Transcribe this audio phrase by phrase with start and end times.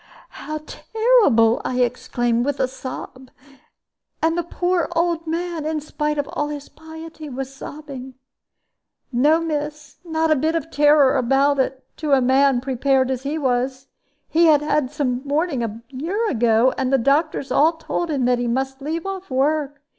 [0.29, 3.29] "How terrible!" I exclaimed, with a sob.
[4.19, 8.15] And the poor old man, in spite of all his piety, was sobbing.
[9.11, 13.37] "No, miss; not a bit of terror about it, to a man prepared as he
[13.37, 13.89] was.
[14.27, 18.25] He had had some warning just a year ago; and the doctors all told him
[18.25, 19.83] he must leave off work.